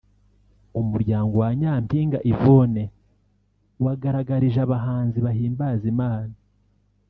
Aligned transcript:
umuryango 0.79 1.33
wa 1.43 1.49
Nyampinga 1.59 2.19
Yvonne 2.31 2.83
wagaragarije 3.83 4.59
abahanzi 4.63 5.17
bahimbaza 5.25 5.85
Imana 5.93 6.35